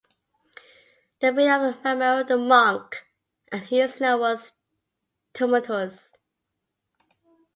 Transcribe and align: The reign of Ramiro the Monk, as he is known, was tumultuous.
The 1.19 1.31
reign 1.31 1.51
of 1.51 1.75
Ramiro 1.85 2.23
the 2.23 2.35
Monk, 2.35 3.05
as 3.51 3.67
he 3.69 3.81
is 3.81 4.01
known, 4.01 4.19
was 4.21 4.51
tumultuous. 5.35 6.11